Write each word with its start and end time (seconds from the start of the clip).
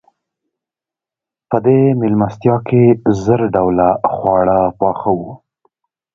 په 1.49 1.57
دې 1.65 1.79
مېلمستیا 2.01 2.55
کې 2.67 2.83
زر 3.23 3.41
ډوله 3.55 3.89
خواړه 4.13 4.59
پاخه 4.79 5.11
وو. 5.17 5.31